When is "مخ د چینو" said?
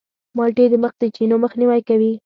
0.83-1.35